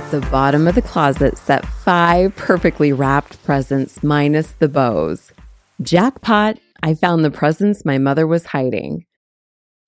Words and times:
At 0.00 0.10
the 0.12 0.30
bottom 0.30 0.66
of 0.66 0.74
the 0.74 0.80
closet 0.80 1.36
sat 1.36 1.66
five 1.66 2.34
perfectly 2.34 2.90
wrapped 2.90 3.44
presents 3.44 4.02
minus 4.02 4.52
the 4.52 4.66
bows. 4.66 5.30
Jackpot, 5.82 6.58
I 6.82 6.94
found 6.94 7.22
the 7.22 7.30
presents 7.30 7.84
my 7.84 7.98
mother 7.98 8.26
was 8.26 8.46
hiding. 8.46 9.04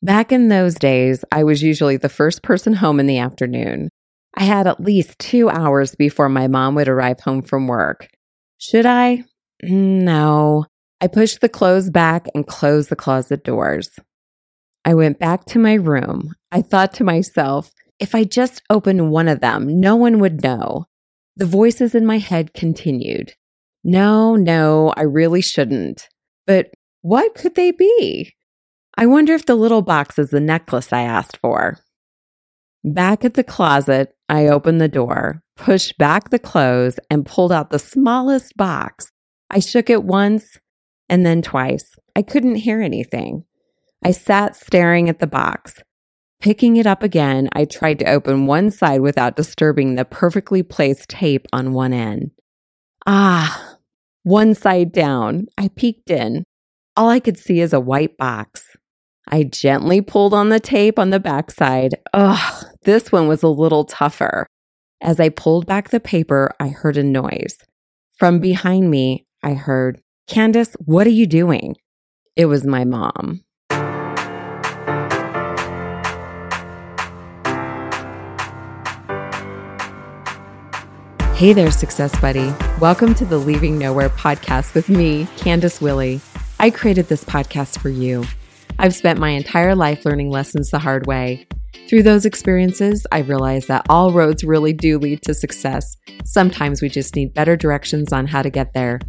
Back 0.02 0.30
in 0.30 0.48
those 0.48 0.74
days, 0.74 1.24
I 1.32 1.44
was 1.44 1.62
usually 1.62 1.96
the 1.96 2.10
first 2.10 2.42
person 2.42 2.74
home 2.74 3.00
in 3.00 3.06
the 3.06 3.16
afternoon. 3.16 3.88
I 4.36 4.44
had 4.44 4.66
at 4.66 4.80
least 4.84 5.18
two 5.18 5.48
hours 5.48 5.94
before 5.94 6.28
my 6.28 6.46
mom 6.46 6.74
would 6.74 6.88
arrive 6.88 7.20
home 7.20 7.40
from 7.40 7.66
work. 7.66 8.06
Should 8.58 8.84
I? 8.84 9.24
Mm, 9.64 10.02
no. 10.02 10.66
I 11.00 11.06
pushed 11.06 11.40
the 11.40 11.48
clothes 11.48 11.88
back 11.88 12.26
and 12.34 12.46
closed 12.46 12.90
the 12.90 12.96
closet 12.96 13.44
doors. 13.44 13.88
I 14.84 14.92
went 14.92 15.18
back 15.18 15.46
to 15.46 15.58
my 15.58 15.72
room. 15.72 16.34
I 16.52 16.60
thought 16.60 16.92
to 16.94 17.04
myself, 17.04 17.72
if 18.02 18.16
I 18.16 18.24
just 18.24 18.62
opened 18.68 19.12
one 19.12 19.28
of 19.28 19.38
them, 19.38 19.80
no 19.80 19.94
one 19.94 20.18
would 20.18 20.42
know. 20.42 20.86
The 21.36 21.46
voices 21.46 21.94
in 21.94 22.04
my 22.04 22.18
head 22.18 22.52
continued. 22.52 23.34
No, 23.84 24.34
no, 24.34 24.92
I 24.96 25.02
really 25.02 25.40
shouldn't. 25.40 26.08
But 26.44 26.72
what 27.02 27.36
could 27.36 27.54
they 27.54 27.70
be? 27.70 28.34
I 28.98 29.06
wonder 29.06 29.34
if 29.34 29.46
the 29.46 29.54
little 29.54 29.82
box 29.82 30.18
is 30.18 30.30
the 30.30 30.40
necklace 30.40 30.92
I 30.92 31.02
asked 31.02 31.36
for. 31.36 31.78
Back 32.82 33.24
at 33.24 33.34
the 33.34 33.44
closet, 33.44 34.12
I 34.28 34.48
opened 34.48 34.80
the 34.80 34.88
door, 34.88 35.40
pushed 35.56 35.96
back 35.96 36.30
the 36.30 36.40
clothes, 36.40 36.98
and 37.08 37.24
pulled 37.24 37.52
out 37.52 37.70
the 37.70 37.78
smallest 37.78 38.56
box. 38.56 39.12
I 39.48 39.60
shook 39.60 39.88
it 39.88 40.02
once 40.02 40.58
and 41.08 41.24
then 41.24 41.40
twice. 41.40 41.94
I 42.16 42.22
couldn't 42.22 42.56
hear 42.56 42.82
anything. 42.82 43.44
I 44.04 44.10
sat 44.10 44.56
staring 44.56 45.08
at 45.08 45.20
the 45.20 45.28
box. 45.28 45.80
Picking 46.42 46.76
it 46.76 46.88
up 46.88 47.04
again, 47.04 47.48
I 47.52 47.64
tried 47.64 48.00
to 48.00 48.10
open 48.10 48.46
one 48.46 48.72
side 48.72 49.00
without 49.00 49.36
disturbing 49.36 49.94
the 49.94 50.04
perfectly 50.04 50.64
placed 50.64 51.08
tape 51.08 51.46
on 51.52 51.72
one 51.72 51.92
end. 51.92 52.32
Ah, 53.06 53.76
one 54.24 54.56
side 54.56 54.90
down. 54.90 55.46
I 55.56 55.68
peeked 55.68 56.10
in. 56.10 56.42
All 56.96 57.08
I 57.08 57.20
could 57.20 57.38
see 57.38 57.60
is 57.60 57.72
a 57.72 57.78
white 57.78 58.16
box. 58.16 58.76
I 59.28 59.44
gently 59.44 60.00
pulled 60.00 60.34
on 60.34 60.48
the 60.48 60.58
tape 60.58 60.98
on 60.98 61.10
the 61.10 61.20
backside. 61.20 61.94
Ugh, 62.12 62.64
this 62.82 63.12
one 63.12 63.28
was 63.28 63.44
a 63.44 63.48
little 63.48 63.84
tougher. 63.84 64.48
As 65.00 65.20
I 65.20 65.28
pulled 65.28 65.66
back 65.66 65.90
the 65.90 66.00
paper, 66.00 66.50
I 66.58 66.68
heard 66.68 66.96
a 66.96 67.04
noise. 67.04 67.56
From 68.16 68.40
behind 68.40 68.90
me, 68.90 69.26
I 69.44 69.54
heard, 69.54 70.00
Candace, 70.26 70.74
what 70.84 71.06
are 71.06 71.10
you 71.10 71.26
doing? 71.26 71.76
It 72.34 72.46
was 72.46 72.66
my 72.66 72.84
mom. 72.84 73.44
Hey 81.42 81.52
there, 81.52 81.72
Success 81.72 82.16
Buddy. 82.20 82.54
Welcome 82.78 83.16
to 83.16 83.24
the 83.24 83.36
Leaving 83.36 83.76
Nowhere 83.76 84.10
podcast 84.10 84.74
with 84.74 84.88
me, 84.88 85.26
Candace 85.36 85.80
Willie. 85.80 86.20
I 86.60 86.70
created 86.70 87.08
this 87.08 87.24
podcast 87.24 87.80
for 87.80 87.88
you. 87.88 88.24
I've 88.78 88.94
spent 88.94 89.18
my 89.18 89.30
entire 89.30 89.74
life 89.74 90.04
learning 90.04 90.30
lessons 90.30 90.70
the 90.70 90.78
hard 90.78 91.08
way. 91.08 91.48
Through 91.88 92.04
those 92.04 92.26
experiences, 92.26 93.04
I 93.10 93.22
realized 93.22 93.66
that 93.66 93.84
all 93.90 94.12
roads 94.12 94.44
really 94.44 94.72
do 94.72 95.00
lead 95.00 95.22
to 95.22 95.34
success. 95.34 95.96
Sometimes 96.24 96.80
we 96.80 96.88
just 96.88 97.16
need 97.16 97.34
better 97.34 97.56
directions 97.56 98.12
on 98.12 98.28
how 98.28 98.42
to 98.42 98.48
get 98.48 98.72
there. 98.72 99.00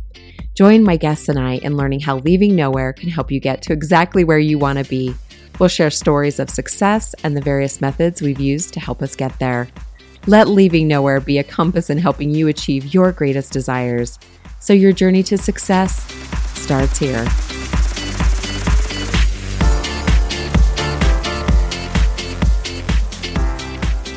Join 0.57 0.83
my 0.83 0.97
guests 0.97 1.29
and 1.29 1.37
I 1.37 1.57
in 1.57 1.77
learning 1.77 1.99
how 1.99 2.17
leaving 2.17 2.55
nowhere 2.55 2.93
can 2.93 3.09
help 3.09 3.31
you 3.31 3.39
get 3.39 3.61
to 3.61 3.73
exactly 3.73 4.23
where 4.23 4.39
you 4.39 4.57
want 4.57 4.79
to 4.79 4.85
be. 4.85 5.13
We'll 5.59 5.69
share 5.69 5.91
stories 5.91 6.39
of 6.39 6.49
success 6.49 7.13
and 7.23 7.37
the 7.37 7.41
various 7.41 7.79
methods 7.79 8.23
we've 8.23 8.39
used 8.39 8.73
to 8.73 8.79
help 8.79 9.03
us 9.03 9.15
get 9.15 9.37
there. 9.37 9.67
Let 10.25 10.47
leaving 10.47 10.87
nowhere 10.87 11.19
be 11.19 11.37
a 11.37 11.43
compass 11.43 11.89
in 11.89 11.97
helping 11.97 12.33
you 12.33 12.47
achieve 12.47 12.93
your 12.93 13.11
greatest 13.11 13.51
desires. 13.51 14.17
So 14.61 14.71
your 14.71 14.93
journey 14.93 15.21
to 15.23 15.37
success 15.37 16.09
starts 16.53 16.97
here. 16.97 17.25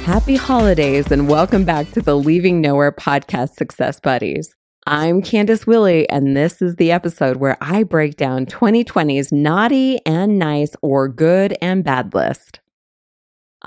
Happy 0.04 0.36
holidays 0.36 1.10
and 1.10 1.28
welcome 1.28 1.64
back 1.64 1.90
to 1.90 2.00
the 2.00 2.16
Leaving 2.16 2.60
Nowhere 2.60 2.92
podcast, 2.92 3.56
Success 3.56 3.98
Buddies. 3.98 4.54
I'm 4.86 5.20
Candace 5.22 5.66
Willie, 5.66 6.08
and 6.08 6.36
this 6.36 6.62
is 6.62 6.76
the 6.76 6.92
episode 6.92 7.38
where 7.38 7.58
I 7.60 7.82
break 7.82 8.16
down 8.16 8.46
2020's 8.46 9.32
naughty 9.32 9.98
and 10.06 10.38
nice 10.38 10.76
or 10.82 11.08
good 11.08 11.58
and 11.60 11.82
bad 11.82 12.14
list. 12.14 12.60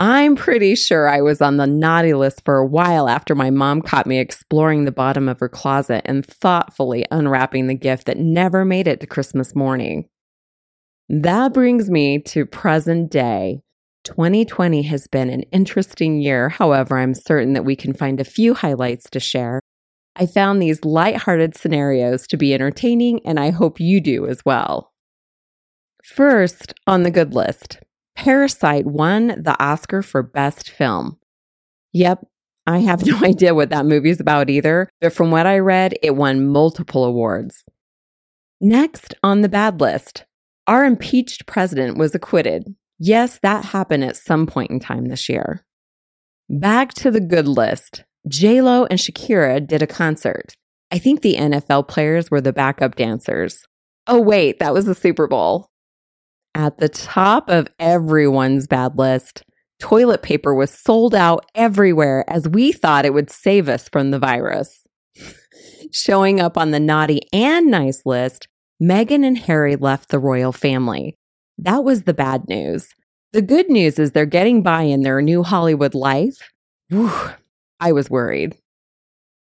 I'm 0.01 0.37
pretty 0.37 0.75
sure 0.75 1.09
I 1.09 1.19
was 1.19 1.41
on 1.41 1.57
the 1.57 1.67
naughty 1.67 2.13
list 2.13 2.43
for 2.45 2.55
a 2.55 2.65
while 2.65 3.09
after 3.09 3.35
my 3.35 3.49
mom 3.49 3.81
caught 3.81 4.07
me 4.07 4.17
exploring 4.17 4.85
the 4.85 4.93
bottom 4.93 5.27
of 5.27 5.41
her 5.41 5.49
closet 5.49 6.03
and 6.05 6.25
thoughtfully 6.25 7.05
unwrapping 7.11 7.67
the 7.67 7.75
gift 7.75 8.05
that 8.05 8.17
never 8.17 8.63
made 8.63 8.87
it 8.87 9.01
to 9.01 9.07
Christmas 9.07 9.53
morning. 9.53 10.07
That 11.09 11.53
brings 11.53 11.89
me 11.89 12.19
to 12.27 12.45
present 12.45 13.11
day. 13.11 13.59
2020 14.05 14.83
has 14.83 15.05
been 15.07 15.29
an 15.29 15.41
interesting 15.51 16.21
year. 16.21 16.47
However, 16.47 16.97
I'm 16.97 17.13
certain 17.13 17.51
that 17.51 17.65
we 17.65 17.75
can 17.75 17.93
find 17.93 18.21
a 18.21 18.23
few 18.23 18.53
highlights 18.53 19.09
to 19.09 19.19
share. 19.19 19.59
I 20.15 20.27
found 20.27 20.61
these 20.61 20.85
light-hearted 20.85 21.57
scenarios 21.57 22.25
to 22.27 22.37
be 22.37 22.53
entertaining, 22.53 23.19
and 23.25 23.37
I 23.37 23.49
hope 23.49 23.81
you 23.81 23.99
do 23.99 24.27
as 24.27 24.45
well. 24.45 24.93
First, 26.05 26.73
on 26.87 27.03
the 27.03 27.11
good 27.11 27.33
list, 27.33 27.79
Parasite 28.19 28.85
won 28.85 29.27
the 29.27 29.55
Oscar 29.63 30.01
for 30.01 30.21
Best 30.21 30.69
Film. 30.69 31.17
Yep, 31.93 32.27
I 32.67 32.79
have 32.79 33.05
no 33.05 33.17
idea 33.23 33.55
what 33.55 33.69
that 33.69 33.85
movie's 33.85 34.19
about 34.19 34.49
either, 34.49 34.89
but 34.99 35.13
from 35.13 35.31
what 35.31 35.47
I 35.47 35.59
read, 35.59 35.93
it 36.03 36.17
won 36.17 36.45
multiple 36.45 37.05
awards. 37.05 37.63
Next 38.59 39.13
on 39.23 39.39
the 39.39 39.47
bad 39.47 39.79
list, 39.79 40.25
our 40.67 40.83
impeached 40.83 41.45
president 41.45 41.97
was 41.97 42.13
acquitted. 42.13 42.75
Yes, 42.99 43.39
that 43.41 43.63
happened 43.63 44.03
at 44.03 44.17
some 44.17 44.47
point 44.47 44.69
in 44.69 44.81
time 44.81 45.05
this 45.05 45.29
year. 45.29 45.63
Back 46.49 46.93
to 46.95 47.11
the 47.11 47.21
good 47.21 47.47
list. 47.47 48.03
J-Lo 48.27 48.85
and 48.89 48.99
Shakira 48.99 49.65
did 49.65 49.81
a 49.81 49.87
concert. 49.87 50.55
I 50.91 50.99
think 50.99 51.21
the 51.21 51.35
NFL 51.35 51.87
players 51.87 52.29
were 52.29 52.41
the 52.41 52.51
backup 52.51 52.95
dancers. 52.95 53.63
Oh, 54.07 54.19
wait, 54.19 54.59
that 54.59 54.73
was 54.73 54.83
the 54.83 54.93
Super 54.93 55.25
Bowl. 55.25 55.69
At 56.59 56.77
the 56.77 56.89
top 56.89 57.49
of 57.49 57.69
everyone's 57.79 58.67
bad 58.67 58.97
list, 58.97 59.43
toilet 59.79 60.21
paper 60.21 60.53
was 60.53 60.69
sold 60.69 61.15
out 61.15 61.45
everywhere 61.55 62.25
as 62.29 62.49
we 62.49 62.73
thought 62.73 63.05
it 63.05 63.13
would 63.13 63.31
save 63.31 63.69
us 63.69 63.87
from 63.87 64.11
the 64.11 64.19
virus. 64.19 64.85
Showing 65.93 66.41
up 66.41 66.57
on 66.57 66.71
the 66.71 66.79
naughty 66.81 67.21
and 67.31 67.67
nice 67.67 68.05
list, 68.05 68.49
Meghan 68.83 69.25
and 69.25 69.37
Harry 69.37 69.77
left 69.77 70.09
the 70.09 70.19
royal 70.19 70.51
family. 70.51 71.15
That 71.57 71.85
was 71.85 72.03
the 72.03 72.13
bad 72.13 72.49
news. 72.49 72.89
The 73.31 73.41
good 73.41 73.69
news 73.69 73.97
is 73.97 74.11
they're 74.11 74.25
getting 74.25 74.61
by 74.61 74.81
in 74.81 75.03
their 75.03 75.21
new 75.21 75.43
Hollywood 75.43 75.95
life. 75.95 76.51
Whew, 76.89 77.29
I 77.79 77.93
was 77.93 78.09
worried. 78.09 78.57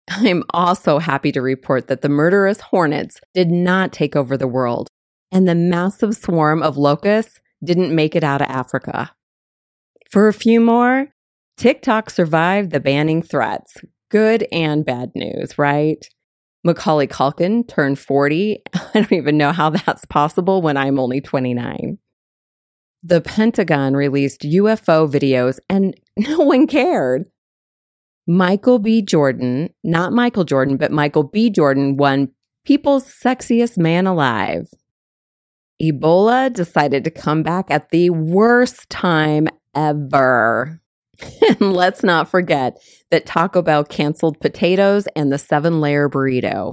I'm 0.08 0.42
also 0.50 0.98
happy 0.98 1.30
to 1.30 1.40
report 1.40 1.86
that 1.86 2.00
the 2.00 2.08
murderous 2.08 2.60
hornets 2.60 3.20
did 3.34 3.52
not 3.52 3.92
take 3.92 4.16
over 4.16 4.36
the 4.36 4.48
world 4.48 4.88
and 5.34 5.48
the 5.48 5.54
massive 5.54 6.16
swarm 6.16 6.62
of 6.62 6.76
locusts 6.76 7.40
didn't 7.62 7.94
make 7.94 8.14
it 8.14 8.22
out 8.22 8.40
of 8.40 8.48
Africa. 8.48 9.10
For 10.08 10.28
a 10.28 10.32
few 10.32 10.60
more, 10.60 11.08
TikTok 11.56 12.08
survived 12.08 12.70
the 12.70 12.80
banning 12.80 13.20
threats. 13.20 13.76
Good 14.10 14.46
and 14.52 14.86
bad 14.86 15.10
news, 15.16 15.58
right? 15.58 16.08
Macaulay 16.62 17.08
Culkin 17.08 17.66
turned 17.66 17.98
40. 17.98 18.62
I 18.74 18.80
don't 18.94 19.12
even 19.12 19.36
know 19.36 19.50
how 19.52 19.70
that's 19.70 20.04
possible 20.06 20.62
when 20.62 20.76
I'm 20.76 21.00
only 21.00 21.20
29. 21.20 21.98
The 23.02 23.20
Pentagon 23.20 23.94
released 23.94 24.42
UFO 24.42 25.10
videos 25.10 25.58
and 25.68 25.94
no 26.16 26.38
one 26.38 26.68
cared. 26.68 27.24
Michael 28.26 28.78
B. 28.78 29.02
Jordan, 29.02 29.68
not 29.82 30.12
Michael 30.12 30.44
Jordan, 30.44 30.78
but 30.78 30.92
Michael 30.92 31.24
B. 31.24 31.50
Jordan 31.50 31.96
won 31.96 32.30
People's 32.64 33.04
Sexiest 33.04 33.76
Man 33.76 34.06
Alive. 34.06 34.68
Ebola 35.82 36.52
decided 36.52 37.04
to 37.04 37.10
come 37.10 37.42
back 37.42 37.70
at 37.70 37.90
the 37.90 38.10
worst 38.10 38.88
time 38.90 39.48
ever. 39.74 40.80
and 41.48 41.72
let's 41.72 42.02
not 42.02 42.28
forget 42.28 42.78
that 43.10 43.26
Taco 43.26 43.62
Bell 43.62 43.84
canceled 43.84 44.40
potatoes 44.40 45.06
and 45.16 45.32
the 45.32 45.38
seven 45.38 45.80
layer 45.80 46.08
burrito. 46.08 46.72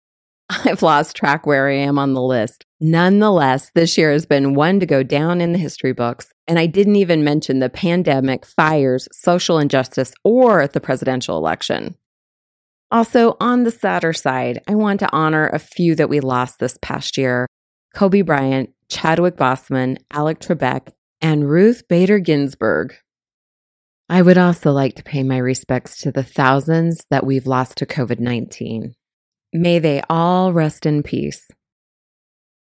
I've 0.64 0.82
lost 0.82 1.16
track 1.16 1.46
where 1.46 1.68
I 1.68 1.74
am 1.74 1.98
on 1.98 2.14
the 2.14 2.22
list. 2.22 2.64
Nonetheless, 2.80 3.70
this 3.74 3.96
year 3.96 4.12
has 4.12 4.26
been 4.26 4.54
one 4.54 4.80
to 4.80 4.86
go 4.86 5.02
down 5.02 5.40
in 5.40 5.52
the 5.52 5.58
history 5.58 5.92
books. 5.92 6.32
And 6.48 6.58
I 6.58 6.66
didn't 6.66 6.96
even 6.96 7.22
mention 7.22 7.60
the 7.60 7.68
pandemic, 7.68 8.44
fires, 8.44 9.06
social 9.12 9.58
injustice, 9.58 10.12
or 10.24 10.66
the 10.66 10.80
presidential 10.80 11.36
election. 11.36 11.94
Also, 12.90 13.36
on 13.38 13.62
the 13.62 13.70
sadder 13.70 14.12
side, 14.12 14.60
I 14.66 14.74
want 14.74 14.98
to 15.00 15.12
honor 15.12 15.46
a 15.46 15.60
few 15.60 15.94
that 15.94 16.08
we 16.08 16.18
lost 16.18 16.58
this 16.58 16.76
past 16.82 17.16
year 17.16 17.46
Kobe 17.94 18.22
Bryant, 18.22 18.70
Chadwick 18.88 19.36
Boseman, 19.36 19.98
Alex 20.10 20.46
Trebek, 20.46 20.92
and 21.20 21.48
Ruth 21.48 21.86
Bader 21.88 22.18
Ginsburg. 22.18 22.94
I 24.08 24.22
would 24.22 24.38
also 24.38 24.72
like 24.72 24.94
to 24.96 25.04
pay 25.04 25.22
my 25.22 25.38
respects 25.38 26.00
to 26.00 26.10
the 26.10 26.24
thousands 26.24 27.06
that 27.10 27.24
we've 27.24 27.46
lost 27.46 27.78
to 27.78 27.86
COVID 27.86 28.18
19. 28.18 28.94
May 29.52 29.78
they 29.78 30.02
all 30.08 30.52
rest 30.52 30.86
in 30.86 31.02
peace. 31.02 31.48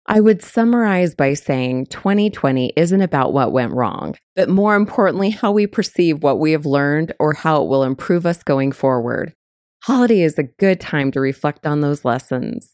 I 0.06 0.20
would 0.20 0.42
summarize 0.42 1.14
by 1.14 1.34
saying 1.34 1.86
2020 1.86 2.72
isn't 2.76 3.00
about 3.00 3.32
what 3.32 3.52
went 3.52 3.72
wrong, 3.72 4.14
but 4.36 4.48
more 4.48 4.76
importantly, 4.76 5.30
how 5.30 5.50
we 5.50 5.66
perceive 5.66 6.22
what 6.22 6.38
we 6.38 6.52
have 6.52 6.64
learned 6.64 7.12
or 7.18 7.32
how 7.34 7.62
it 7.62 7.68
will 7.68 7.82
improve 7.82 8.24
us 8.24 8.42
going 8.42 8.70
forward. 8.70 9.34
Holiday 9.82 10.22
is 10.22 10.38
a 10.38 10.44
good 10.44 10.80
time 10.80 11.10
to 11.10 11.20
reflect 11.20 11.66
on 11.66 11.80
those 11.80 12.04
lessons. 12.04 12.72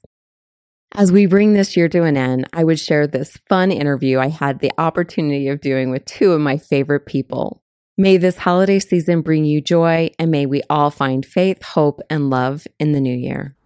As 0.94 1.10
we 1.10 1.24
bring 1.24 1.54
this 1.54 1.74
year 1.74 1.88
to 1.88 2.02
an 2.02 2.18
end, 2.18 2.46
I 2.52 2.64
would 2.64 2.78
share 2.78 3.06
this 3.06 3.38
fun 3.48 3.72
interview 3.72 4.18
I 4.18 4.28
had 4.28 4.58
the 4.58 4.72
opportunity 4.76 5.48
of 5.48 5.62
doing 5.62 5.90
with 5.90 6.04
two 6.04 6.32
of 6.32 6.40
my 6.42 6.58
favorite 6.58 7.06
people. 7.06 7.62
May 7.96 8.18
this 8.18 8.36
holiday 8.36 8.78
season 8.78 9.22
bring 9.22 9.46
you 9.46 9.62
joy, 9.62 10.10
and 10.18 10.30
may 10.30 10.44
we 10.44 10.60
all 10.68 10.90
find 10.90 11.24
faith, 11.24 11.62
hope, 11.62 12.00
and 12.10 12.28
love 12.28 12.66
in 12.78 12.92
the 12.92 13.00
new 13.00 13.16
year. 13.16 13.56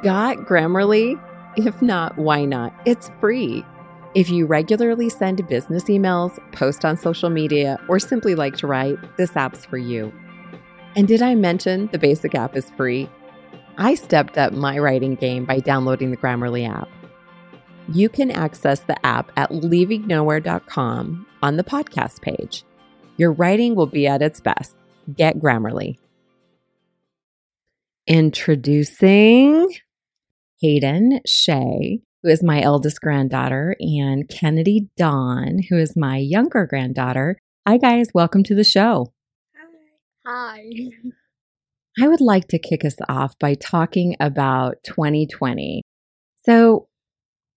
Got 0.00 0.38
Grammarly? 0.46 1.20
If 1.56 1.82
not, 1.82 2.16
why 2.16 2.44
not? 2.44 2.72
It's 2.84 3.10
free. 3.20 3.64
If 4.14 4.30
you 4.30 4.46
regularly 4.46 5.08
send 5.08 5.44
business 5.48 5.84
emails, 5.84 6.38
post 6.52 6.84
on 6.84 6.96
social 6.96 7.30
media, 7.30 7.80
or 7.88 7.98
simply 7.98 8.36
like 8.36 8.56
to 8.58 8.68
write, 8.68 8.96
this 9.16 9.36
app's 9.36 9.64
for 9.64 9.76
you. 9.76 10.12
And 10.94 11.08
did 11.08 11.20
I 11.20 11.34
mention 11.34 11.88
the 11.90 11.98
basic 11.98 12.36
app 12.36 12.56
is 12.56 12.70
free? 12.70 13.08
I 13.76 13.96
stepped 13.96 14.38
up 14.38 14.52
my 14.52 14.78
writing 14.78 15.16
game 15.16 15.44
by 15.44 15.58
downloading 15.58 16.12
the 16.12 16.16
Grammarly 16.16 16.68
app. 16.68 16.88
You 17.92 18.08
can 18.08 18.30
access 18.30 18.80
the 18.80 19.04
app 19.04 19.32
at 19.36 19.50
leavingnowhere.com 19.50 21.26
on 21.42 21.56
the 21.56 21.64
podcast 21.64 22.22
page. 22.22 22.64
Your 23.16 23.32
writing 23.32 23.74
will 23.74 23.86
be 23.86 24.06
at 24.06 24.22
its 24.22 24.40
best. 24.40 24.76
Get 25.14 25.38
Grammarly. 25.38 25.98
Introducing 28.06 29.74
Hayden 30.60 31.20
Shea, 31.26 32.00
who 32.22 32.28
is 32.28 32.42
my 32.42 32.62
eldest 32.62 33.00
granddaughter, 33.00 33.76
and 33.80 34.28
Kennedy 34.28 34.88
Dawn, 34.96 35.60
who 35.68 35.78
is 35.78 35.96
my 35.96 36.18
younger 36.18 36.66
granddaughter. 36.66 37.38
Hi, 37.66 37.78
guys. 37.78 38.08
Welcome 38.14 38.44
to 38.44 38.54
the 38.54 38.64
show. 38.64 39.12
Hi. 40.24 40.60
Hi. 40.62 41.10
I 42.00 42.08
would 42.08 42.20
like 42.20 42.48
to 42.48 42.58
kick 42.58 42.84
us 42.84 42.96
off 43.08 43.38
by 43.38 43.54
talking 43.54 44.16
about 44.18 44.76
2020. 44.84 45.82
So, 46.44 46.88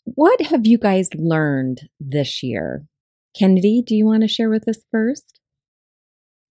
what 0.03 0.41
have 0.41 0.65
you 0.65 0.77
guys 0.77 1.09
learned 1.15 1.89
this 1.99 2.43
year? 2.43 2.85
Kennedy, 3.37 3.83
do 3.85 3.95
you 3.95 4.05
want 4.05 4.21
to 4.21 4.27
share 4.27 4.49
with 4.49 4.67
us 4.67 4.77
first? 4.91 5.39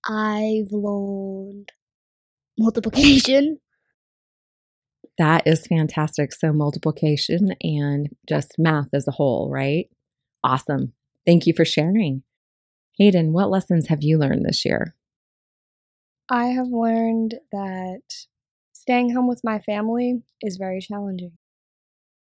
I've 0.04 0.72
learned 0.72 1.70
multiplication. 2.58 3.60
That 5.18 5.46
is 5.46 5.66
fantastic. 5.66 6.32
So, 6.32 6.52
multiplication 6.52 7.54
and 7.60 8.08
just 8.28 8.54
math 8.58 8.88
as 8.92 9.06
a 9.06 9.12
whole, 9.12 9.48
right? 9.48 9.88
Awesome. 10.42 10.92
Thank 11.24 11.46
you 11.46 11.54
for 11.54 11.64
sharing. 11.64 12.22
Hayden, 12.98 13.32
what 13.32 13.50
lessons 13.50 13.88
have 13.88 14.02
you 14.02 14.18
learned 14.18 14.44
this 14.44 14.64
year? 14.64 14.96
I 16.28 16.46
have 16.46 16.68
learned 16.68 17.36
that 17.52 18.00
staying 18.72 19.14
home 19.14 19.28
with 19.28 19.42
my 19.44 19.60
family 19.60 20.22
is 20.42 20.56
very 20.56 20.80
challenging. 20.80 21.32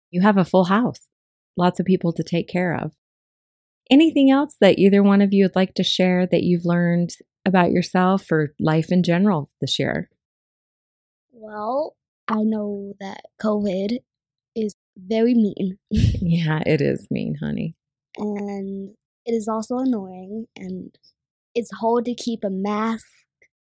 You 0.10 0.22
have 0.22 0.38
a 0.38 0.46
full 0.46 0.66
house, 0.66 1.10
lots 1.58 1.80
of 1.80 1.86
people 1.86 2.14
to 2.14 2.24
take 2.24 2.48
care 2.48 2.74
of. 2.76 2.94
Anything 3.92 4.32
else 4.32 4.56
that 4.62 4.80
either 4.80 5.04
one 5.04 5.22
of 5.22 5.34
you 5.34 5.46
would 5.46 5.56
like 5.56 5.74
to 5.76 5.84
share 5.84 6.26
that 6.28 6.44
you've 6.44 6.66
learned 6.66 7.12
about 7.46 7.72
yourself 7.72 8.32
or 8.32 8.54
life 8.60 8.92
in 8.92 9.04
general 9.04 9.50
this 9.60 9.78
year? 9.80 10.10
Well, 11.32 11.96
I 12.28 12.44
know 12.44 12.94
that 13.00 13.22
COVID 13.42 13.98
is 14.56 14.76
very 14.96 15.34
mean. 15.34 15.78
yeah, 15.90 16.62
it 16.66 16.82
is 16.82 17.08
mean, 17.10 17.36
honey. 17.42 17.76
And 18.18 18.96
it 19.26 19.34
is 19.34 19.48
also 19.48 19.78
annoying 19.78 20.48
and 20.56 20.98
it's 21.56 21.72
hard 21.80 22.06
to 22.06 22.14
keep 22.14 22.44
a 22.44 22.50
mask 22.50 23.06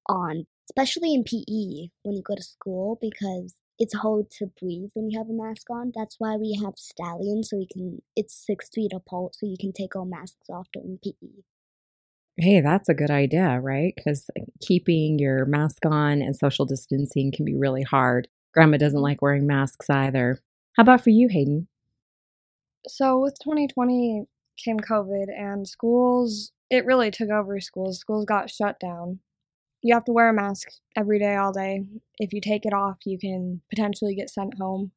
on, 0.08 0.46
especially 0.70 1.14
in 1.14 1.24
PE 1.24 1.90
when 2.04 2.16
you 2.16 2.22
go 2.24 2.36
to 2.36 2.44
school 2.44 2.98
because 3.02 3.56
it's 3.80 3.96
hard 3.96 4.30
to 4.30 4.52
breathe 4.60 4.92
when 4.94 5.10
you 5.10 5.18
have 5.18 5.30
a 5.30 5.34
mask 5.34 5.70
on. 5.70 5.92
That's 5.96 6.16
why 6.20 6.36
we 6.36 6.60
have 6.64 6.74
stallions 6.78 7.50
so 7.50 7.58
we 7.58 7.68
can 7.68 8.02
it's 8.16 8.46
six 8.46 8.70
feet 8.70 8.92
apart 8.94 9.36
so 9.36 9.46
you 9.46 9.58
can 9.60 9.74
take 9.74 9.96
our 9.96 10.06
masks 10.06 10.50
off 10.50 10.68
during 10.72 11.00
PE. 11.04 11.42
Hey, 12.38 12.62
that's 12.62 12.90
a 12.90 12.94
good 12.94 13.12
idea, 13.12 13.60
right? 13.60 13.94
Because 13.96 14.30
keeping 14.62 15.20
your 15.20 15.46
mask 15.46 15.86
on 15.86 16.22
and 16.22 16.36
social 16.36 16.66
distancing 16.66 17.32
can 17.32 17.46
be 17.46 17.56
really 17.56 17.84
hard. 17.84 18.28
Grandma 18.54 18.78
doesn't 18.78 18.98
mm-hmm. 18.98 19.04
like 19.04 19.22
wearing 19.22 19.48
masks 19.48 19.90
either. 19.90 20.40
How 20.78 20.84
about 20.84 21.04
for 21.04 21.10
you, 21.10 21.28
Hayden? 21.30 21.68
So, 22.88 23.20
with 23.20 23.38
2020 23.44 24.26
came 24.64 24.80
COVID, 24.80 25.28
and 25.36 25.68
schools, 25.68 26.52
it 26.70 26.86
really 26.86 27.12
took 27.12 27.30
over 27.30 27.60
schools. 27.60 28.00
Schools 28.00 28.26
got 28.26 28.50
shut 28.50 28.80
down 28.80 29.20
you 29.82 29.94
have 29.94 30.06
to 30.06 30.12
wear 30.12 30.30
a 30.30 30.34
mask 30.34 30.68
every 30.96 31.20
day, 31.20 31.36
all 31.36 31.52
day. 31.52 31.84
If 32.18 32.34
you 32.34 32.42
take 32.42 32.66
it 32.66 32.74
off, 32.74 33.00
you 33.06 33.18
can 33.18 33.62
potentially 33.70 34.16
get 34.16 34.30
sent 34.30 34.58
home. 34.60 34.92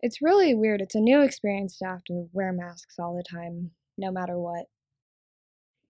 It's 0.00 0.22
really 0.22 0.54
weird. 0.54 0.80
It's 0.80 0.94
a 0.94 1.00
new 1.00 1.22
experience 1.22 1.78
to 1.78 1.86
have 1.86 2.04
to 2.04 2.28
wear 2.32 2.52
masks 2.52 2.96
all 2.98 3.16
the 3.16 3.22
time, 3.22 3.70
no 3.96 4.10
matter 4.10 4.38
what. 4.38 4.66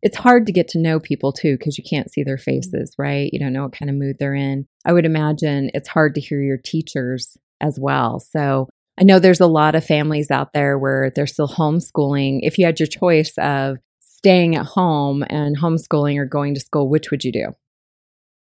It's 0.02 0.18
hard 0.18 0.46
to 0.46 0.52
get 0.52 0.68
to 0.68 0.78
know 0.78 1.00
people 1.00 1.32
too 1.32 1.56
because 1.56 1.78
you 1.78 1.84
can't 1.88 2.12
see 2.12 2.22
their 2.22 2.36
mm-hmm. 2.36 2.50
faces, 2.50 2.94
right? 2.98 3.30
You 3.32 3.40
don't 3.40 3.52
know 3.52 3.62
what 3.62 3.72
kind 3.72 3.90
of 3.90 3.96
mood 3.96 4.16
they're 4.18 4.34
in. 4.34 4.66
I 4.84 4.92
would 4.92 5.06
imagine 5.06 5.70
it's 5.74 5.88
hard 5.88 6.14
to 6.14 6.20
hear 6.20 6.40
your 6.40 6.58
teachers 6.58 7.36
as 7.60 7.78
well. 7.80 8.20
So 8.20 8.68
I 8.98 9.04
know 9.04 9.18
there's 9.18 9.40
a 9.40 9.46
lot 9.46 9.74
of 9.74 9.84
families 9.84 10.30
out 10.30 10.52
there 10.52 10.78
where 10.78 11.10
they're 11.14 11.26
still 11.26 11.48
homeschooling. 11.48 12.40
If 12.42 12.58
you 12.58 12.66
had 12.66 12.78
your 12.78 12.86
choice 12.86 13.32
of 13.38 13.78
staying 13.98 14.56
at 14.56 14.66
home 14.66 15.24
and 15.28 15.58
homeschooling 15.58 16.18
or 16.18 16.26
going 16.26 16.54
to 16.54 16.60
school, 16.60 16.88
which 16.88 17.10
would 17.10 17.24
you 17.24 17.32
do? 17.32 17.54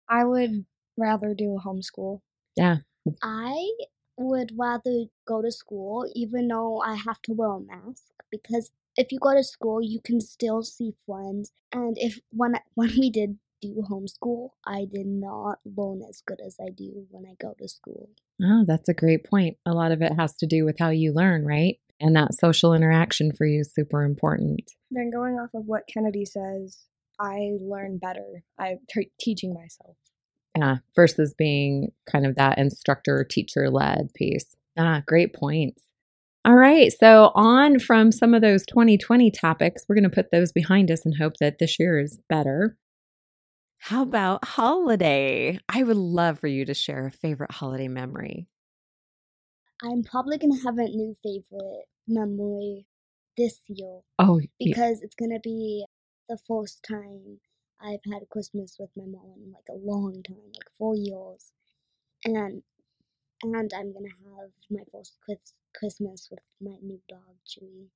I 0.09 0.25
would 0.25 0.65
rather 0.97 1.33
do 1.33 1.55
a 1.55 1.61
homeschool. 1.61 2.21
Yeah. 2.55 2.77
I 3.21 3.71
would 4.17 4.51
rather 4.57 5.05
go 5.27 5.41
to 5.41 5.51
school 5.51 6.09
even 6.15 6.47
though 6.47 6.79
I 6.79 6.95
have 6.95 7.21
to 7.23 7.33
wear 7.33 7.49
a 7.49 7.59
mask 7.59 8.03
because 8.31 8.71
if 8.95 9.11
you 9.11 9.19
go 9.19 9.33
to 9.33 9.43
school 9.43 9.81
you 9.81 9.99
can 10.03 10.21
still 10.21 10.61
see 10.61 10.93
friends 11.05 11.51
and 11.73 11.97
if 11.99 12.19
when 12.29 12.53
when 12.75 12.91
we 12.99 13.09
did 13.09 13.39
do 13.61 13.83
homeschool 13.89 14.49
I 14.67 14.85
did 14.91 15.07
not 15.07 15.59
learn 15.65 16.01
as 16.07 16.21
good 16.25 16.39
as 16.45 16.57
I 16.61 16.69
do 16.69 17.07
when 17.09 17.25
I 17.25 17.35
go 17.41 17.55
to 17.57 17.67
school. 17.67 18.09
Oh, 18.41 18.65
that's 18.67 18.89
a 18.89 18.93
great 18.93 19.23
point. 19.23 19.57
A 19.65 19.73
lot 19.73 19.91
of 19.91 20.01
it 20.01 20.13
has 20.17 20.35
to 20.37 20.47
do 20.47 20.65
with 20.65 20.77
how 20.79 20.89
you 20.89 21.13
learn, 21.13 21.45
right? 21.45 21.77
And 21.99 22.15
that 22.15 22.33
social 22.33 22.73
interaction 22.73 23.31
for 23.31 23.45
you 23.45 23.61
is 23.61 23.73
super 23.73 24.03
important. 24.03 24.71
Then 24.91 25.11
going 25.11 25.35
off 25.35 25.51
of 25.53 25.65
what 25.65 25.87
Kennedy 25.87 26.25
says, 26.25 26.87
I 27.19 27.51
learn 27.61 27.97
better. 27.97 28.43
I'm 28.57 28.79
t- 28.89 29.11
teaching 29.19 29.53
myself. 29.53 29.97
Yeah, 30.57 30.77
versus 30.95 31.33
being 31.37 31.91
kind 32.11 32.25
of 32.25 32.35
that 32.35 32.57
instructor 32.57 33.23
teacher 33.23 33.69
led 33.69 34.13
piece. 34.13 34.55
Ah, 34.77 35.01
great 35.05 35.33
points. 35.33 35.83
All 36.45 36.55
right, 36.55 36.91
so 36.91 37.31
on 37.35 37.79
from 37.79 38.11
some 38.11 38.33
of 38.33 38.41
those 38.41 38.65
2020 38.65 39.31
topics, 39.31 39.85
we're 39.87 39.95
going 39.95 40.03
to 40.03 40.09
put 40.09 40.31
those 40.31 40.51
behind 40.51 40.91
us 40.91 41.05
and 41.05 41.15
hope 41.17 41.37
that 41.39 41.57
this 41.59 41.79
year 41.79 41.99
is 41.99 42.19
better. 42.27 42.77
How 43.77 44.01
about 44.03 44.45
holiday? 44.45 45.59
I 45.69 45.83
would 45.83 45.97
love 45.97 46.39
for 46.39 46.47
you 46.47 46.65
to 46.65 46.73
share 46.73 47.07
a 47.07 47.11
favorite 47.11 47.51
holiday 47.51 47.87
memory. 47.87 48.47
I'm 49.81 50.03
probably 50.03 50.37
going 50.37 50.55
to 50.57 50.63
have 50.63 50.77
a 50.77 50.87
new 50.87 51.15
favorite 51.23 51.85
memory 52.07 52.85
this 53.37 53.59
year. 53.67 53.99
Oh, 54.19 54.39
because 54.59 54.99
yeah. 54.99 55.05
it's 55.05 55.15
going 55.15 55.31
to 55.31 55.39
be 55.41 55.85
the 56.29 56.37
first 56.47 56.83
time 56.87 57.39
I've 57.81 57.99
had 58.11 58.29
Christmas 58.29 58.77
with 58.79 58.89
my 58.95 59.05
mom 59.05 59.35
in 59.43 59.51
like 59.51 59.67
a 59.69 59.73
long 59.73 60.23
time, 60.23 60.51
like 60.55 60.69
four 60.77 60.95
years, 60.95 61.51
and 62.25 62.63
and 63.43 63.71
I'm 63.75 63.93
gonna 63.93 64.09
have 64.25 64.51
my 64.69 64.83
first 64.91 65.17
Christmas 65.73 66.29
with 66.31 66.39
my 66.61 66.77
new 66.81 67.01
dog 67.09 67.35
Chewy. 67.47 67.87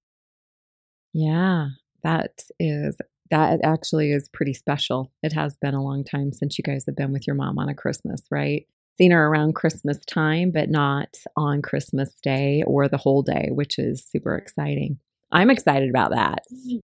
Yeah, 1.13 1.69
that 2.03 2.43
is 2.59 2.97
that 3.29 3.59
actually 3.63 4.11
is 4.11 4.29
pretty 4.29 4.53
special. 4.53 5.11
It 5.23 5.33
has 5.33 5.55
been 5.57 5.73
a 5.73 5.83
long 5.83 6.03
time 6.03 6.31
since 6.31 6.57
you 6.57 6.63
guys 6.63 6.85
have 6.85 6.95
been 6.95 7.11
with 7.11 7.27
your 7.27 7.35
mom 7.35 7.59
on 7.59 7.69
a 7.69 7.75
Christmas, 7.75 8.21
right? 8.31 8.65
Seen 8.97 9.11
her 9.11 9.27
around 9.27 9.53
Christmas 9.53 9.99
time, 10.05 10.51
but 10.51 10.69
not 10.69 11.17
on 11.35 11.61
Christmas 11.61 12.19
Day 12.21 12.63
or 12.65 12.87
the 12.87 12.97
whole 12.97 13.21
day, 13.21 13.49
which 13.51 13.77
is 13.77 14.05
super 14.05 14.35
exciting. 14.35 14.99
I'm 15.31 15.49
excited 15.49 15.89
about 15.89 16.11
that. 16.11 16.43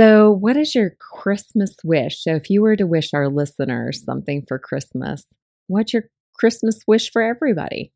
So, 0.00 0.30
what 0.30 0.56
is 0.56 0.74
your 0.74 0.96
Christmas 0.98 1.76
wish? 1.84 2.22
So, 2.22 2.34
if 2.34 2.48
you 2.48 2.62
were 2.62 2.74
to 2.74 2.86
wish 2.86 3.12
our 3.12 3.28
listeners 3.28 4.02
something 4.02 4.42
for 4.48 4.58
Christmas, 4.58 5.26
what's 5.66 5.92
your 5.92 6.04
Christmas 6.34 6.80
wish 6.86 7.12
for 7.12 7.20
everybody? 7.20 7.92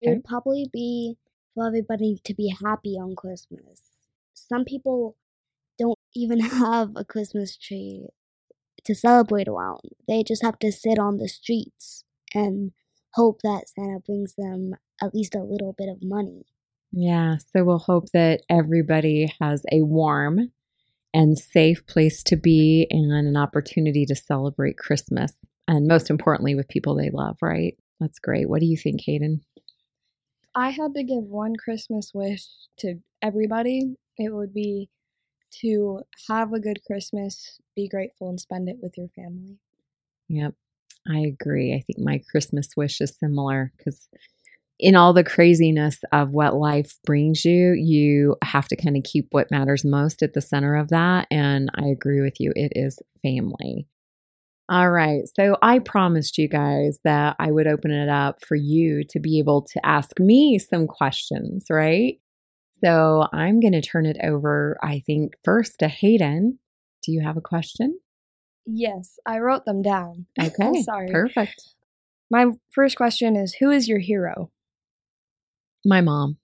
It 0.00 0.10
would 0.10 0.24
probably 0.24 0.70
be 0.72 1.16
for 1.52 1.66
everybody 1.66 2.20
to 2.22 2.34
be 2.34 2.54
happy 2.64 2.90
on 2.90 3.16
Christmas. 3.16 3.82
Some 4.32 4.64
people 4.64 5.16
don't 5.76 5.98
even 6.14 6.38
have 6.40 6.90
a 6.94 7.04
Christmas 7.04 7.56
tree 7.56 8.06
to 8.84 8.94
celebrate 8.94 9.48
around. 9.48 9.80
They 10.06 10.22
just 10.22 10.44
have 10.44 10.60
to 10.60 10.70
sit 10.70 11.00
on 11.00 11.18
the 11.18 11.28
streets 11.28 12.04
and 12.32 12.70
hope 13.14 13.40
that 13.42 13.68
Santa 13.68 13.98
brings 13.98 14.36
them 14.36 14.76
at 15.02 15.12
least 15.12 15.34
a 15.34 15.42
little 15.42 15.74
bit 15.76 15.88
of 15.88 15.98
money. 16.00 16.44
Yeah. 16.92 17.38
So 17.52 17.64
we'll 17.64 17.78
hope 17.78 18.10
that 18.12 18.42
everybody 18.48 19.32
has 19.40 19.64
a 19.72 19.82
warm 19.82 20.52
and 21.14 21.38
safe 21.38 21.86
place 21.86 22.22
to 22.24 22.36
be 22.36 22.86
and 22.90 23.12
an 23.12 23.36
opportunity 23.36 24.04
to 24.04 24.16
celebrate 24.16 24.76
Christmas. 24.76 25.32
And 25.68 25.86
most 25.86 26.10
importantly, 26.10 26.54
with 26.54 26.68
people 26.68 26.94
they 26.94 27.10
love, 27.10 27.38
right? 27.40 27.76
That's 28.00 28.18
great. 28.18 28.50
What 28.50 28.60
do 28.60 28.66
you 28.66 28.76
think, 28.76 29.00
Hayden? 29.06 29.40
I 30.54 30.70
had 30.70 30.94
to 30.94 31.04
give 31.04 31.24
one 31.24 31.54
Christmas 31.56 32.10
wish 32.12 32.44
to 32.80 32.96
everybody. 33.22 33.94
It 34.18 34.34
would 34.34 34.52
be 34.52 34.90
to 35.60 36.02
have 36.28 36.52
a 36.52 36.60
good 36.60 36.80
Christmas, 36.84 37.60
be 37.76 37.88
grateful, 37.88 38.28
and 38.28 38.40
spend 38.40 38.68
it 38.68 38.76
with 38.82 38.98
your 38.98 39.08
family. 39.14 39.56
Yep. 40.28 40.54
I 41.08 41.18
agree. 41.18 41.74
I 41.74 41.80
think 41.80 41.98
my 41.98 42.20
Christmas 42.30 42.70
wish 42.76 43.00
is 43.00 43.16
similar 43.18 43.72
because 43.76 44.08
in 44.78 44.96
all 44.96 45.12
the 45.12 45.24
craziness 45.24 45.98
of 46.12 46.30
what 46.30 46.54
life 46.54 46.94
brings 47.04 47.44
you, 47.44 47.72
you 47.72 48.36
have 48.42 48.66
to 48.68 48.76
kind 48.76 48.96
of 48.96 49.04
keep 49.04 49.28
what 49.30 49.50
matters 49.50 49.84
most 49.84 50.22
at 50.22 50.32
the 50.34 50.40
center 50.40 50.74
of 50.74 50.88
that. 50.88 51.26
And 51.30 51.70
I 51.74 51.86
agree 51.86 52.20
with 52.20 52.40
you. 52.40 52.52
It 52.56 52.72
is 52.74 52.98
family. 53.22 53.86
All 54.68 54.90
right. 54.90 55.22
So 55.38 55.56
I 55.62 55.78
promised 55.78 56.38
you 56.38 56.48
guys 56.48 56.98
that 57.04 57.36
I 57.38 57.50
would 57.50 57.66
open 57.66 57.90
it 57.90 58.08
up 58.08 58.44
for 58.44 58.56
you 58.56 59.04
to 59.10 59.20
be 59.20 59.38
able 59.38 59.62
to 59.72 59.86
ask 59.86 60.18
me 60.18 60.58
some 60.58 60.86
questions, 60.86 61.66
right? 61.70 62.18
So 62.82 63.26
I'm 63.32 63.60
going 63.60 63.74
to 63.74 63.82
turn 63.82 64.06
it 64.06 64.16
over, 64.22 64.78
I 64.82 65.02
think, 65.06 65.34
first 65.44 65.78
to 65.80 65.88
Hayden. 65.88 66.58
Do 67.02 67.12
you 67.12 67.20
have 67.22 67.36
a 67.36 67.42
question? 67.42 67.98
Yes, 68.66 69.18
I 69.26 69.38
wrote 69.38 69.66
them 69.66 69.82
down. 69.82 70.26
Okay. 70.40 70.82
Sorry. 70.82 71.10
Perfect. 71.12 71.62
My 72.30 72.46
first 72.72 72.96
question 72.96 73.36
is 73.36 73.54
Who 73.60 73.70
is 73.70 73.86
your 73.86 73.98
hero? 73.98 74.50
My 75.84 76.00
mom, 76.00 76.38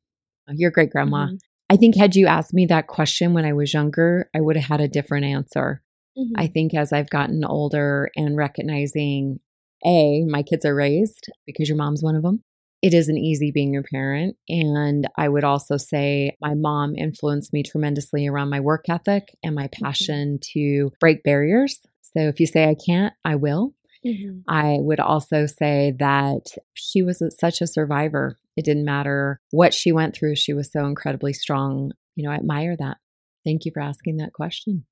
your 0.48 0.70
great 0.70 0.90
grandma. 0.90 1.26
Mhm. 1.28 1.38
I 1.70 1.76
think, 1.76 1.96
had 1.96 2.16
you 2.16 2.26
asked 2.26 2.52
me 2.52 2.66
that 2.66 2.88
question 2.88 3.32
when 3.32 3.44
I 3.44 3.52
was 3.52 3.72
younger, 3.72 4.28
I 4.34 4.40
would 4.40 4.56
have 4.56 4.66
had 4.66 4.80
a 4.80 4.88
different 4.88 5.24
answer. 5.24 5.82
Mhm. 6.18 6.32
I 6.36 6.46
think 6.48 6.74
as 6.74 6.92
I've 6.92 7.10
gotten 7.10 7.44
older 7.44 8.10
and 8.16 8.36
recognizing, 8.36 9.40
A, 9.86 10.24
my 10.24 10.42
kids 10.42 10.64
are 10.64 10.74
raised 10.74 11.28
because 11.46 11.68
your 11.68 11.78
mom's 11.78 12.02
one 12.02 12.16
of 12.16 12.22
them. 12.22 12.42
It 12.82 12.92
isn't 12.94 13.16
easy 13.18 13.50
being 13.52 13.76
a 13.76 13.82
parent. 13.82 14.36
And 14.48 15.06
I 15.16 15.28
would 15.28 15.44
also 15.44 15.76
say 15.76 16.36
my 16.40 16.54
mom 16.54 16.96
influenced 16.96 17.52
me 17.52 17.62
tremendously 17.62 18.26
around 18.26 18.48
my 18.50 18.60
work 18.60 18.86
ethic 18.88 19.36
and 19.44 19.54
my 19.54 19.68
passion 19.68 20.38
to 20.54 20.90
break 20.98 21.22
barriers. 21.22 21.78
So 22.02 22.20
if 22.22 22.40
you 22.40 22.46
say 22.46 22.68
I 22.68 22.74
can't, 22.74 23.14
I 23.24 23.36
will. 23.36 23.74
Mhm. 24.04 24.42
I 24.48 24.78
would 24.80 24.98
also 25.00 25.46
say 25.46 25.94
that 25.98 26.46
she 26.74 27.02
was 27.02 27.22
such 27.38 27.60
a 27.60 27.66
survivor. 27.66 28.38
It 28.60 28.66
didn't 28.66 28.84
matter 28.84 29.40
what 29.52 29.72
she 29.72 29.90
went 29.90 30.14
through, 30.14 30.36
she 30.36 30.52
was 30.52 30.70
so 30.70 30.84
incredibly 30.84 31.32
strong. 31.32 31.92
You 32.14 32.24
know, 32.24 32.30
I 32.30 32.34
admire 32.34 32.76
that. 32.76 32.98
Thank 33.42 33.64
you 33.64 33.72
for 33.72 33.80
asking 33.80 34.18
that 34.18 34.34
question. 34.34 34.84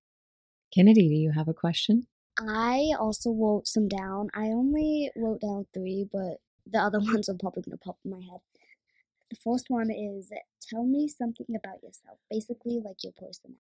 Kennedy, 0.75 1.06
do 1.06 1.14
you 1.14 1.32
have 1.37 1.48
a 1.48 1.52
question? 1.52 2.06
I 2.40 2.92
also 2.98 3.30
wrote 3.30 3.66
some 3.66 3.87
down. 3.87 4.28
I 4.32 4.44
only 4.46 5.10
wrote 5.14 5.42
down 5.42 5.66
three, 5.75 6.08
but 6.10 6.38
the 6.66 6.78
other 6.78 6.98
ones 7.12 7.28
are 7.28 7.37
probably 7.38 7.60
going 7.60 7.76
to 7.76 7.84
pop 7.84 7.98
in 8.06 8.12
my 8.12 8.20
head. 8.20 8.40
The 9.28 9.37
first 9.44 9.66
one 9.68 9.90
is 9.90 10.30
tell 10.70 10.87
me 10.87 11.08
something 11.08 11.54
about 11.54 11.82
yourself, 11.82 12.20
basically 12.30 12.80
like 12.82 13.04
your 13.04 13.12
personality. 13.12 13.60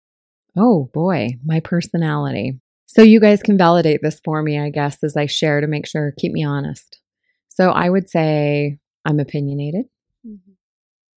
Oh 0.57 0.89
boy, 0.95 1.31
my 1.45 1.59
personality. 1.59 2.61
So 2.87 3.03
you 3.03 3.19
guys 3.19 3.43
can 3.43 3.59
validate 3.59 4.03
this 4.05 4.21
for 4.25 4.41
me, 4.41 4.57
I 4.57 4.71
guess, 4.71 5.03
as 5.03 5.17
I 5.17 5.27
share 5.27 5.61
to 5.61 5.67
make 5.67 5.89
sure, 5.89 6.15
keep 6.17 6.31
me 6.31 6.45
honest. 6.45 7.01
So 7.49 7.71
I 7.71 7.91
would 7.91 8.09
say 8.09 8.79
I'm 9.07 9.21
opinionated. 9.21 9.87
Mm-hmm. 10.27 10.53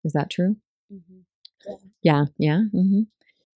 Is 0.04 0.14
that 0.14 0.30
true? 0.30 0.58
Mm-hmm. 0.92 1.74
Yeah, 2.04 2.26
yeah. 2.38 2.62
hmm 2.72 3.02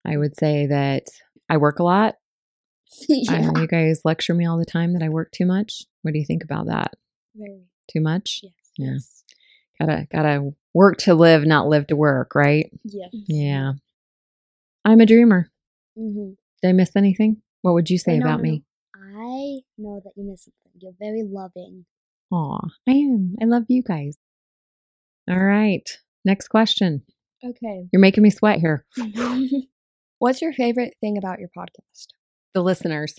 I 0.05 0.17
would 0.17 0.35
say 0.35 0.67
that 0.67 1.07
I 1.49 1.57
work 1.57 1.79
a 1.79 1.83
lot. 1.83 2.15
Yeah. 3.07 3.39
know 3.39 3.61
you 3.61 3.67
guys 3.67 4.01
lecture 4.03 4.33
me 4.33 4.45
all 4.45 4.57
the 4.57 4.65
time 4.65 4.93
that 4.93 5.03
I 5.03 5.09
work 5.09 5.31
too 5.31 5.45
much. 5.45 5.83
What 6.01 6.13
do 6.13 6.19
you 6.19 6.25
think 6.25 6.43
about 6.43 6.67
that? 6.67 6.93
Very. 7.35 7.61
Too 7.89 8.01
much? 8.01 8.41
Yes. 8.77 9.23
Yeah. 9.79 9.85
Gotta 9.85 10.07
gotta 10.11 10.51
work 10.73 10.97
to 10.99 11.13
live, 11.13 11.45
not 11.45 11.67
live 11.67 11.87
to 11.87 11.95
work, 11.95 12.35
right? 12.35 12.69
Yes. 12.83 13.09
Yeah. 13.13 13.73
I'm 14.83 14.99
a 14.99 15.05
dreamer. 15.05 15.49
Mm-hmm. 15.97 16.31
Did 16.61 16.67
I 16.67 16.71
miss 16.73 16.95
anything? 16.95 17.41
What 17.61 17.73
would 17.75 17.89
you 17.89 17.97
say 17.97 18.17
no, 18.17 18.25
about 18.25 18.39
no. 18.39 18.43
me? 18.43 18.63
I 18.95 19.61
know 19.77 20.01
that 20.03 20.11
you 20.15 20.29
missed 20.29 20.45
something. 20.45 20.81
You're 20.81 20.93
very 20.99 21.23
loving. 21.23 21.85
Aw, 22.31 22.67
I 22.87 22.91
am. 22.91 23.35
I 23.41 23.45
love 23.45 23.63
you 23.67 23.83
guys. 23.83 24.17
All 25.31 25.39
right. 25.39 25.89
Next 26.25 26.49
question. 26.49 27.03
Okay. 27.43 27.87
You're 27.93 28.01
making 28.01 28.23
me 28.23 28.29
sweat 28.29 28.59
here. 28.59 28.85
What's 30.19 30.41
your 30.41 30.51
favorite 30.51 30.95
thing 30.99 31.17
about 31.17 31.39
your 31.39 31.49
podcast? 31.57 32.07
The 32.53 32.61
listeners. 32.61 33.15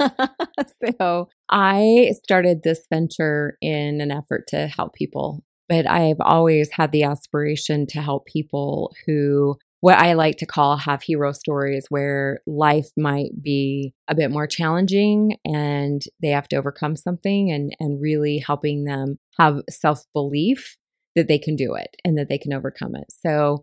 so 0.00 1.28
I 1.50 2.12
started 2.22 2.62
this 2.62 2.86
venture 2.90 3.58
in 3.60 4.00
an 4.00 4.10
effort 4.10 4.46
to 4.48 4.66
help 4.66 4.94
people, 4.94 5.44
but 5.68 5.88
I've 5.88 6.20
always 6.20 6.70
had 6.72 6.90
the 6.90 7.02
aspiration 7.02 7.86
to 7.88 8.00
help 8.00 8.24
people 8.24 8.94
who 9.06 9.58
what 9.80 9.98
I 9.98 10.12
like 10.14 10.36
to 10.38 10.46
call 10.46 10.76
have 10.76 11.02
hero 11.02 11.32
stories 11.32 11.86
where 11.88 12.40
life 12.46 12.88
might 12.96 13.42
be 13.42 13.92
a 14.08 14.14
bit 14.14 14.30
more 14.30 14.46
challenging 14.46 15.36
and 15.44 16.00
they 16.22 16.28
have 16.28 16.48
to 16.48 16.56
overcome 16.56 16.96
something 16.96 17.50
and 17.50 17.76
and 17.78 18.00
really 18.00 18.38
helping 18.38 18.84
them 18.84 19.18
have 19.38 19.60
self-belief 19.68 20.78
that 21.16 21.28
they 21.28 21.38
can 21.38 21.56
do 21.56 21.74
it 21.74 21.96
and 22.04 22.16
that 22.18 22.28
they 22.28 22.38
can 22.38 22.52
overcome 22.52 22.94
it. 22.94 23.06
So 23.10 23.62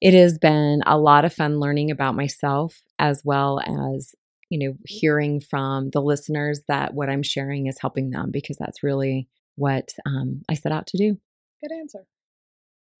it 0.00 0.12
has 0.14 0.38
been 0.38 0.82
a 0.86 0.98
lot 0.98 1.24
of 1.24 1.32
fun 1.32 1.60
learning 1.60 1.90
about 1.90 2.14
myself 2.14 2.82
as 2.98 3.22
well 3.24 3.60
as 3.60 4.14
you 4.50 4.58
know 4.58 4.76
hearing 4.86 5.40
from 5.40 5.90
the 5.90 6.00
listeners 6.02 6.60
that 6.68 6.92
what 6.94 7.08
i'm 7.08 7.22
sharing 7.22 7.66
is 7.66 7.78
helping 7.80 8.10
them 8.10 8.30
because 8.30 8.56
that's 8.58 8.82
really 8.82 9.26
what 9.56 9.88
um, 10.06 10.42
i 10.50 10.54
set 10.54 10.70
out 10.72 10.86
to 10.88 10.98
do 10.98 11.16
Good 11.62 11.74
answer. 11.74 12.00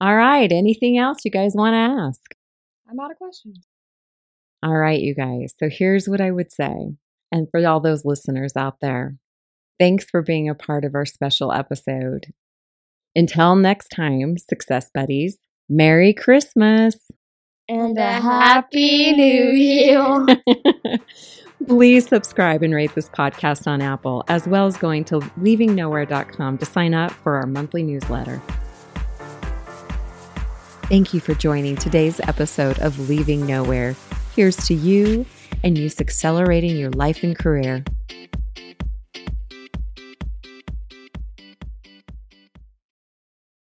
all 0.00 0.16
right 0.16 0.50
anything 0.50 0.96
else 0.96 1.18
you 1.24 1.30
guys 1.30 1.52
want 1.54 1.74
to 1.74 1.78
ask 2.06 2.20
I'm 2.90 2.98
out 2.98 3.10
of 3.10 3.18
questions. 3.18 3.66
all 4.62 4.74
right 4.76 5.00
you 5.00 5.14
guys 5.14 5.52
so 5.58 5.68
here's 5.70 6.08
what 6.08 6.20
i 6.22 6.30
would 6.30 6.50
say 6.50 6.94
and 7.30 7.48
for 7.50 7.64
all 7.66 7.80
those 7.80 8.04
listeners 8.06 8.56
out 8.56 8.80
there 8.80 9.16
thanks 9.78 10.06
for 10.06 10.22
being 10.22 10.48
a 10.48 10.54
part 10.54 10.84
of 10.84 10.94
our 10.94 11.04
special 11.06 11.52
episode 11.52 12.32
until 13.16 13.56
next 13.56 13.88
time 13.88 14.36
success 14.38 14.90
buddies 14.92 15.38
merry 15.68 16.12
christmas 16.12 16.96
And 17.66 17.96
a 17.96 18.20
Happy 18.20 19.12
New 19.12 19.52
Year. 19.52 20.26
Please 21.66 22.06
subscribe 22.06 22.62
and 22.62 22.74
rate 22.74 22.94
this 22.94 23.08
podcast 23.08 23.66
on 23.66 23.80
Apple, 23.80 24.22
as 24.28 24.46
well 24.46 24.66
as 24.66 24.76
going 24.76 25.04
to 25.06 25.20
leavingnowhere.com 25.40 26.58
to 26.58 26.66
sign 26.66 26.92
up 26.92 27.10
for 27.10 27.36
our 27.36 27.46
monthly 27.46 27.82
newsletter. 27.82 28.42
Thank 30.88 31.14
you 31.14 31.20
for 31.20 31.32
joining 31.34 31.76
today's 31.76 32.20
episode 32.20 32.78
of 32.80 33.08
Leaving 33.08 33.46
Nowhere. 33.46 33.96
Here's 34.36 34.56
to 34.66 34.74
you 34.74 35.24
and 35.62 35.78
you 35.78 35.86
accelerating 35.86 36.76
your 36.76 36.90
life 36.90 37.22
and 37.22 37.38
career. 37.38 37.82